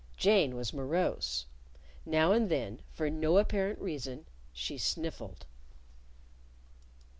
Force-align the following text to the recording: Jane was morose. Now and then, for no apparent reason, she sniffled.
Jane 0.17 0.55
was 0.55 0.73
morose. 0.73 1.45
Now 2.07 2.31
and 2.31 2.49
then, 2.49 2.81
for 2.89 3.11
no 3.11 3.37
apparent 3.37 3.77
reason, 3.77 4.25
she 4.51 4.75
sniffled. 4.79 5.45